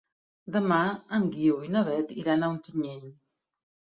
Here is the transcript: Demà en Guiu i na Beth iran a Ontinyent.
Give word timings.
Demà 0.53 0.77
en 1.17 1.27
Guiu 1.35 1.59
i 1.67 1.69
na 1.75 1.83
Beth 1.89 2.15
iran 2.23 2.45
a 2.47 2.51
Ontinyent. 2.55 3.05